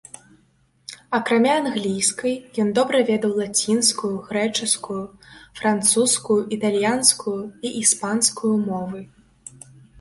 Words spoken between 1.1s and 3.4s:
Акрамя англійскай, ён добра ведаў